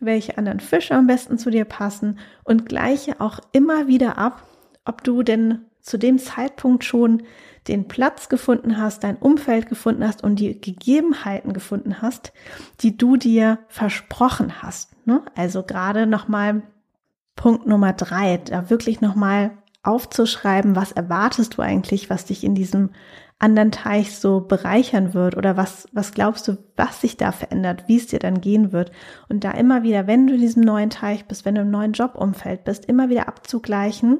welche 0.00 0.38
anderen 0.38 0.60
Fische 0.60 0.94
am 0.94 1.06
besten 1.06 1.38
zu 1.38 1.50
dir 1.50 1.64
passen 1.64 2.18
und 2.44 2.68
gleiche 2.68 3.20
auch 3.20 3.40
immer 3.52 3.86
wieder 3.86 4.18
ab, 4.18 4.42
ob 4.84 5.02
du 5.02 5.22
denn 5.22 5.66
zu 5.80 5.98
dem 5.98 6.18
Zeitpunkt 6.18 6.84
schon 6.84 7.22
den 7.68 7.88
Platz 7.88 8.28
gefunden 8.28 8.78
hast, 8.78 9.04
dein 9.04 9.16
Umfeld 9.16 9.68
gefunden 9.68 10.06
hast 10.06 10.22
und 10.22 10.38
die 10.38 10.60
Gegebenheiten 10.60 11.52
gefunden 11.52 12.00
hast, 12.02 12.32
die 12.80 12.96
du 12.96 13.16
dir 13.16 13.58
versprochen 13.68 14.62
hast. 14.62 15.06
Ne? 15.06 15.22
Also 15.34 15.62
gerade 15.62 16.06
nochmal 16.06 16.62
Punkt 17.34 17.66
Nummer 17.66 17.92
drei, 17.92 18.38
da 18.38 18.70
wirklich 18.70 19.00
nochmal 19.00 19.52
aufzuschreiben, 19.82 20.74
was 20.74 20.92
erwartest 20.92 21.56
du 21.56 21.62
eigentlich, 21.62 22.10
was 22.10 22.24
dich 22.24 22.42
in 22.42 22.54
diesem 22.54 22.90
anderen 23.38 23.70
Teich 23.70 24.16
so 24.16 24.40
bereichern 24.40 25.12
wird 25.12 25.36
oder 25.36 25.56
was, 25.56 25.86
was 25.92 26.12
glaubst 26.12 26.48
du, 26.48 26.56
was 26.76 27.02
sich 27.02 27.16
da 27.16 27.32
verändert, 27.32 27.84
wie 27.86 27.96
es 27.96 28.06
dir 28.06 28.18
dann 28.18 28.40
gehen 28.40 28.72
wird. 28.72 28.92
Und 29.28 29.44
da 29.44 29.50
immer 29.50 29.82
wieder, 29.82 30.06
wenn 30.06 30.26
du 30.26 30.34
in 30.34 30.40
diesem 30.40 30.62
neuen 30.62 30.90
Teich 30.90 31.26
bist, 31.26 31.44
wenn 31.44 31.54
du 31.54 31.60
im 31.60 31.70
neuen 31.70 31.92
Jobumfeld 31.92 32.64
bist, 32.64 32.86
immer 32.86 33.10
wieder 33.10 33.28
abzugleichen, 33.28 34.18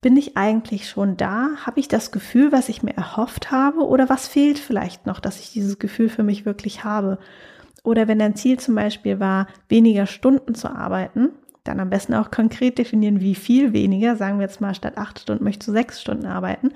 bin 0.00 0.16
ich 0.16 0.36
eigentlich 0.36 0.88
schon 0.88 1.16
da? 1.16 1.50
Habe 1.64 1.78
ich 1.78 1.86
das 1.86 2.10
Gefühl, 2.10 2.50
was 2.50 2.68
ich 2.68 2.82
mir 2.82 2.96
erhofft 2.96 3.52
habe? 3.52 3.86
Oder 3.86 4.08
was 4.08 4.26
fehlt 4.26 4.58
vielleicht 4.58 5.06
noch, 5.06 5.20
dass 5.20 5.38
ich 5.38 5.52
dieses 5.52 5.78
Gefühl 5.78 6.08
für 6.08 6.24
mich 6.24 6.44
wirklich 6.44 6.82
habe? 6.82 7.18
Oder 7.84 8.08
wenn 8.08 8.18
dein 8.18 8.34
Ziel 8.34 8.58
zum 8.58 8.74
Beispiel 8.74 9.20
war, 9.20 9.46
weniger 9.68 10.06
Stunden 10.06 10.56
zu 10.56 10.68
arbeiten, 10.68 11.28
dann 11.62 11.78
am 11.78 11.90
besten 11.90 12.14
auch 12.14 12.32
konkret 12.32 12.78
definieren, 12.78 13.20
wie 13.20 13.36
viel 13.36 13.72
weniger. 13.72 14.16
Sagen 14.16 14.38
wir 14.38 14.46
jetzt 14.46 14.60
mal, 14.60 14.74
statt 14.74 14.98
acht 14.98 15.20
Stunden 15.20 15.44
möchtest 15.44 15.68
du 15.68 15.72
sechs 15.72 16.00
Stunden 16.00 16.26
arbeiten 16.26 16.72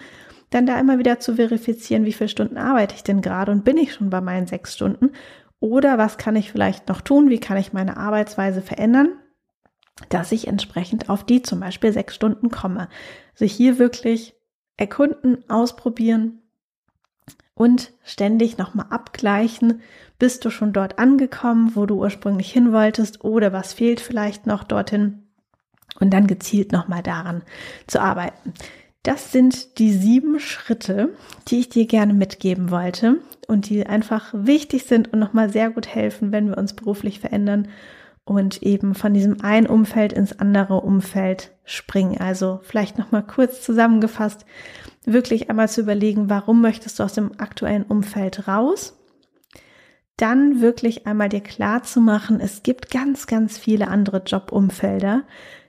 dann 0.50 0.66
da 0.66 0.78
immer 0.78 0.98
wieder 0.98 1.18
zu 1.20 1.36
verifizieren, 1.36 2.04
wie 2.04 2.12
viele 2.12 2.28
Stunden 2.28 2.56
arbeite 2.56 2.94
ich 2.94 3.02
denn 3.02 3.20
gerade 3.20 3.52
und 3.52 3.64
bin 3.64 3.76
ich 3.76 3.94
schon 3.94 4.10
bei 4.10 4.20
meinen 4.20 4.46
sechs 4.46 4.74
Stunden 4.74 5.10
oder 5.60 5.98
was 5.98 6.18
kann 6.18 6.36
ich 6.36 6.52
vielleicht 6.52 6.88
noch 6.88 7.00
tun, 7.00 7.30
wie 7.30 7.40
kann 7.40 7.56
ich 7.56 7.72
meine 7.72 7.96
Arbeitsweise 7.96 8.62
verändern, 8.62 9.08
dass 10.08 10.32
ich 10.32 10.46
entsprechend 10.46 11.08
auf 11.08 11.24
die 11.24 11.42
zum 11.42 11.60
Beispiel 11.60 11.92
sechs 11.92 12.14
Stunden 12.14 12.50
komme. 12.50 12.88
Also 13.32 13.46
hier 13.46 13.78
wirklich 13.78 14.34
erkunden, 14.76 15.48
ausprobieren 15.48 16.42
und 17.54 17.92
ständig 18.04 18.58
nochmal 18.58 18.86
abgleichen, 18.90 19.80
bist 20.18 20.44
du 20.44 20.50
schon 20.50 20.72
dort 20.72 20.98
angekommen, 20.98 21.72
wo 21.74 21.86
du 21.86 21.96
ursprünglich 21.96 22.52
hin 22.52 22.72
wolltest 22.72 23.24
oder 23.24 23.52
was 23.52 23.72
fehlt 23.72 24.00
vielleicht 24.00 24.46
noch 24.46 24.64
dorthin 24.64 25.26
und 25.98 26.10
dann 26.10 26.26
gezielt 26.26 26.72
nochmal 26.72 27.02
daran 27.02 27.42
zu 27.86 28.00
arbeiten. 28.00 28.52
Das 29.06 29.30
sind 29.30 29.78
die 29.78 29.92
sieben 29.92 30.40
Schritte, 30.40 31.14
die 31.46 31.60
ich 31.60 31.68
dir 31.68 31.86
gerne 31.86 32.12
mitgeben 32.12 32.72
wollte 32.72 33.18
und 33.46 33.68
die 33.68 33.86
einfach 33.86 34.34
wichtig 34.34 34.82
sind 34.82 35.12
und 35.12 35.20
nochmal 35.20 35.48
sehr 35.48 35.70
gut 35.70 35.86
helfen, 35.86 36.32
wenn 36.32 36.48
wir 36.48 36.58
uns 36.58 36.72
beruflich 36.72 37.20
verändern 37.20 37.68
und 38.24 38.64
eben 38.64 38.96
von 38.96 39.14
diesem 39.14 39.42
einen 39.42 39.68
Umfeld 39.68 40.12
ins 40.12 40.40
andere 40.40 40.80
Umfeld 40.80 41.52
springen. 41.64 42.20
Also 42.20 42.58
vielleicht 42.64 42.98
nochmal 42.98 43.24
kurz 43.24 43.62
zusammengefasst, 43.62 44.44
wirklich 45.04 45.50
einmal 45.50 45.68
zu 45.68 45.82
überlegen, 45.82 46.28
warum 46.28 46.60
möchtest 46.60 46.98
du 46.98 47.04
aus 47.04 47.12
dem 47.12 47.38
aktuellen 47.38 47.84
Umfeld 47.84 48.48
raus? 48.48 48.98
Dann 50.16 50.60
wirklich 50.60 51.06
einmal 51.06 51.28
dir 51.28 51.42
klar 51.42 51.84
zu 51.84 52.00
machen, 52.00 52.40
es 52.40 52.64
gibt 52.64 52.90
ganz, 52.90 53.28
ganz 53.28 53.56
viele 53.56 53.86
andere 53.86 54.24
Jobumfelder, 54.26 55.22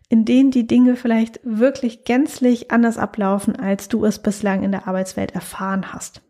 in 0.10 0.26
denen 0.26 0.52
die 0.52 0.68
Dinge 0.68 0.96
vielleicht 0.96 1.40
wirklich 1.44 2.06
gänzlich 2.06 2.72
anders 2.72 2.98
ablaufen, 2.98 3.56
als 3.56 3.90
du 3.90 4.06
es 4.06 4.20
bislang 4.20 4.64
in 4.64 4.72
der 4.72 4.88
Arbeitswelt 4.88 5.32
erfahren 5.32 5.94
hast. 5.94 6.22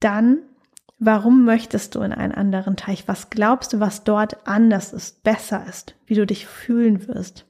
Dann, 0.00 0.38
warum 0.98 1.44
möchtest 1.44 1.94
du 1.94 2.00
in 2.00 2.12
einen 2.12 2.34
anderen 2.34 2.76
Teich? 2.76 3.08
Was 3.08 3.30
glaubst 3.30 3.72
du, 3.72 3.80
was 3.80 4.04
dort 4.04 4.46
anders 4.46 4.92
ist, 4.92 5.22
besser 5.22 5.64
ist, 5.68 5.94
wie 6.06 6.14
du 6.14 6.26
dich 6.26 6.46
fühlen 6.46 7.08
wirst? 7.08 7.49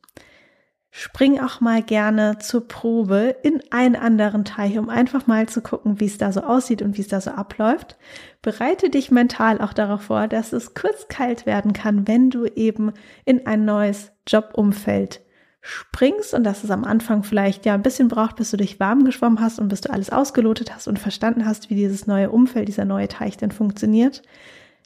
Spring 0.92 1.38
auch 1.38 1.60
mal 1.60 1.82
gerne 1.82 2.38
zur 2.38 2.66
Probe 2.66 3.36
in 3.42 3.62
einen 3.70 3.94
anderen 3.94 4.44
Teich, 4.44 4.76
um 4.76 4.88
einfach 4.88 5.28
mal 5.28 5.48
zu 5.48 5.62
gucken, 5.62 6.00
wie 6.00 6.06
es 6.06 6.18
da 6.18 6.32
so 6.32 6.40
aussieht 6.40 6.82
und 6.82 6.96
wie 6.96 7.02
es 7.02 7.08
da 7.08 7.20
so 7.20 7.30
abläuft. 7.30 7.96
Bereite 8.42 8.90
dich 8.90 9.12
mental 9.12 9.60
auch 9.60 9.72
darauf 9.72 10.02
vor, 10.02 10.26
dass 10.26 10.52
es 10.52 10.74
kurz 10.74 11.06
kalt 11.06 11.46
werden 11.46 11.72
kann, 11.72 12.08
wenn 12.08 12.30
du 12.30 12.44
eben 12.44 12.92
in 13.24 13.46
ein 13.46 13.64
neues 13.64 14.10
Jobumfeld 14.26 15.20
springst 15.60 16.34
und 16.34 16.42
dass 16.42 16.64
es 16.64 16.70
am 16.70 16.84
Anfang 16.84 17.22
vielleicht 17.22 17.66
ja 17.66 17.74
ein 17.74 17.82
bisschen 17.82 18.08
braucht, 18.08 18.36
bis 18.36 18.50
du 18.50 18.56
dich 18.56 18.80
warm 18.80 19.04
geschwommen 19.04 19.40
hast 19.40 19.60
und 19.60 19.68
bis 19.68 19.82
du 19.82 19.92
alles 19.92 20.10
ausgelotet 20.10 20.74
hast 20.74 20.88
und 20.88 20.98
verstanden 20.98 21.44
hast, 21.44 21.70
wie 21.70 21.74
dieses 21.74 22.06
neue 22.06 22.30
Umfeld, 22.30 22.66
dieser 22.66 22.84
neue 22.84 23.08
Teich 23.08 23.36
denn 23.36 23.52
funktioniert. 23.52 24.22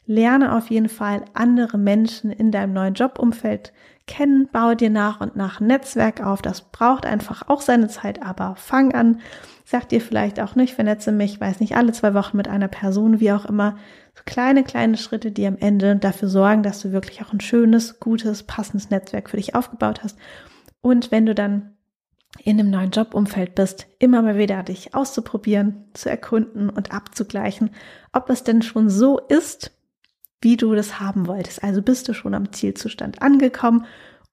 Lerne 0.05 0.55
auf 0.55 0.69
jeden 0.69 0.89
Fall 0.89 1.25
andere 1.33 1.77
Menschen 1.79 2.29
in 2.29 2.51
deinem 2.51 2.73
neuen 2.73 2.93
Jobumfeld 2.93 3.73
kennen, 4.07 4.47
baue 4.51 4.75
dir 4.75 4.89
nach 4.89 5.19
und 5.21 5.35
nach 5.35 5.59
ein 5.59 5.67
Netzwerk 5.67 6.21
auf. 6.21 6.41
Das 6.41 6.61
braucht 6.61 7.05
einfach 7.05 7.47
auch 7.47 7.61
seine 7.61 7.87
Zeit, 7.87 8.21
aber 8.21 8.55
fang 8.55 8.93
an. 8.93 9.19
Sag 9.63 9.89
dir 9.89 9.99
vielleicht 9.99 10.39
auch 10.39 10.55
nicht, 10.55 10.75
vernetze 10.75 11.11
mich, 11.11 11.41
weiß 11.41 11.59
nicht, 11.59 11.75
alle 11.75 11.91
zwei 11.91 12.13
Wochen 12.13 12.37
mit 12.37 12.47
einer 12.47 12.67
Person, 12.67 13.19
wie 13.19 13.31
auch 13.31 13.45
immer. 13.45 13.77
So 14.13 14.21
kleine, 14.25 14.63
kleine 14.63 14.97
Schritte, 14.97 15.31
die 15.31 15.47
am 15.47 15.57
Ende 15.57 15.95
dafür 15.95 16.29
sorgen, 16.29 16.61
dass 16.61 16.81
du 16.81 16.91
wirklich 16.91 17.23
auch 17.23 17.33
ein 17.33 17.41
schönes, 17.41 17.99
gutes, 17.99 18.43
passendes 18.43 18.91
Netzwerk 18.91 19.29
für 19.29 19.37
dich 19.37 19.55
aufgebaut 19.55 20.03
hast. 20.03 20.17
Und 20.81 21.11
wenn 21.11 21.25
du 21.25 21.33
dann 21.33 21.75
in 22.43 22.59
einem 22.59 22.69
neuen 22.69 22.91
Jobumfeld 22.91 23.55
bist, 23.55 23.87
immer 23.97 24.21
mal 24.21 24.37
wieder 24.37 24.61
dich 24.61 24.93
auszuprobieren, 24.93 25.85
zu 25.93 26.09
erkunden 26.09 26.69
und 26.69 26.91
abzugleichen, 26.91 27.71
ob 28.13 28.29
es 28.29 28.43
denn 28.43 28.61
schon 28.61 28.89
so 28.89 29.19
ist, 29.19 29.71
wie 30.45 30.57
du 30.57 30.75
das 30.75 30.99
haben 30.99 31.25
wolltest. 31.25 31.63
Also 31.63 31.81
bist 31.81 32.07
du 32.07 32.13
schon 32.13 32.35
am 32.35 32.53
Zielzustand 32.53 33.23
angekommen 33.23 33.85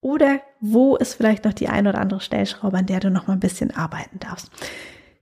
oder 0.03 0.41
wo 0.61 0.95
ist 0.97 1.15
vielleicht 1.15 1.47
noch 1.47 1.55
die 1.55 1.69
ein 1.69 1.87
oder 1.87 2.01
andere 2.01 2.21
Stellschraube, 2.21 2.77
an 2.77 2.87
der 2.87 3.01
du 3.01 3.11
noch 3.11 3.27
mal 3.27 3.33
ein 3.33 3.41
bisschen 3.41 3.75
arbeiten 3.75 4.21
darfst. 4.21 4.51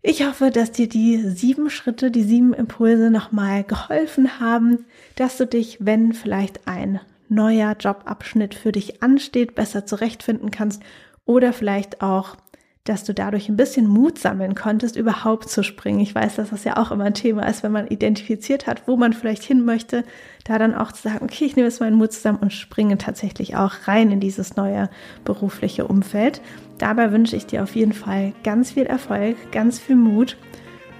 Ich 0.02 0.26
hoffe, 0.26 0.50
dass 0.50 0.72
dir 0.72 0.88
die 0.88 1.18
sieben 1.18 1.70
Schritte, 1.70 2.10
die 2.10 2.24
sieben 2.24 2.54
Impulse 2.54 3.10
nochmal 3.10 3.62
geholfen 3.62 4.40
haben, 4.40 4.86
dass 5.14 5.36
du 5.36 5.46
dich, 5.46 5.78
wenn 5.80 6.12
vielleicht 6.12 6.66
ein 6.66 6.98
neuer 7.28 7.76
Jobabschnitt 7.78 8.56
für 8.56 8.72
dich 8.72 9.00
ansteht, 9.00 9.54
besser 9.54 9.86
zurechtfinden 9.86 10.50
kannst 10.50 10.82
oder 11.24 11.52
vielleicht 11.52 12.02
auch 12.02 12.36
dass 12.84 13.04
du 13.04 13.12
dadurch 13.12 13.48
ein 13.48 13.56
bisschen 13.56 13.86
Mut 13.86 14.18
sammeln 14.18 14.54
konntest, 14.54 14.96
überhaupt 14.96 15.48
zu 15.50 15.62
springen. 15.62 16.00
Ich 16.00 16.14
weiß, 16.14 16.36
dass 16.36 16.50
das 16.50 16.64
ja 16.64 16.78
auch 16.78 16.90
immer 16.90 17.04
ein 17.04 17.14
Thema 17.14 17.46
ist, 17.46 17.62
wenn 17.62 17.72
man 17.72 17.86
identifiziert 17.88 18.66
hat, 18.66 18.88
wo 18.88 18.96
man 18.96 19.12
vielleicht 19.12 19.42
hin 19.42 19.64
möchte, 19.64 20.04
da 20.44 20.58
dann 20.58 20.74
auch 20.74 20.90
zu 20.92 21.02
sagen, 21.02 21.24
okay, 21.24 21.44
ich 21.44 21.56
nehme 21.56 21.68
jetzt 21.68 21.80
meinen 21.80 21.96
Mut 21.96 22.12
zusammen 22.12 22.38
und 22.38 22.52
springe 22.52 22.96
tatsächlich 22.96 23.56
auch 23.56 23.86
rein 23.86 24.10
in 24.10 24.20
dieses 24.20 24.56
neue 24.56 24.88
berufliche 25.24 25.86
Umfeld. 25.86 26.40
Dabei 26.78 27.12
wünsche 27.12 27.36
ich 27.36 27.46
dir 27.46 27.62
auf 27.62 27.76
jeden 27.76 27.92
Fall 27.92 28.32
ganz 28.44 28.72
viel 28.72 28.86
Erfolg, 28.86 29.36
ganz 29.52 29.78
viel 29.78 29.96
Mut 29.96 30.38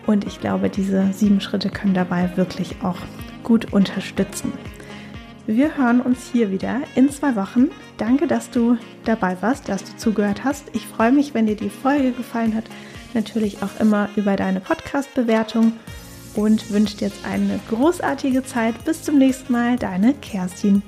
und 0.06 0.26
ich 0.26 0.40
glaube, 0.40 0.68
diese 0.68 1.12
sieben 1.12 1.40
Schritte 1.40 1.70
können 1.70 1.94
dabei 1.94 2.36
wirklich 2.36 2.82
auch 2.82 2.98
gut 3.42 3.72
unterstützen. 3.72 4.52
Wir 5.46 5.76
hören 5.76 6.00
uns 6.00 6.30
hier 6.30 6.50
wieder 6.50 6.80
in 6.94 7.10
zwei 7.10 7.36
Wochen. 7.36 7.70
Danke, 8.00 8.26
dass 8.26 8.48
du 8.48 8.78
dabei 9.04 9.36
warst, 9.42 9.68
dass 9.68 9.84
du 9.84 9.94
zugehört 9.98 10.42
hast. 10.42 10.64
Ich 10.72 10.86
freue 10.86 11.12
mich, 11.12 11.34
wenn 11.34 11.44
dir 11.44 11.54
die 11.54 11.68
Folge 11.68 12.12
gefallen 12.12 12.54
hat. 12.54 12.64
Natürlich 13.12 13.62
auch 13.62 13.78
immer 13.78 14.08
über 14.16 14.36
deine 14.36 14.60
Podcast-Bewertung 14.60 15.74
und 16.34 16.70
wünsche 16.70 16.96
dir 16.96 17.08
jetzt 17.08 17.26
eine 17.26 17.60
großartige 17.68 18.42
Zeit. 18.42 18.86
Bis 18.86 19.02
zum 19.02 19.18
nächsten 19.18 19.52
Mal, 19.52 19.76
deine 19.76 20.14
Kerstin. 20.14 20.82